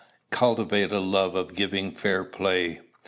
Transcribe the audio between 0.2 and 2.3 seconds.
Cultivate a love of giving fair